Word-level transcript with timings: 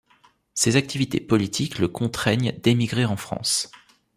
Ses 0.55 0.77
activités 0.77 1.19
politiques 1.19 1.77
le 1.77 1.87
contraignent 1.87 2.53
d'émigrer 2.63 3.05
en 3.05 3.17
France. 3.17 3.69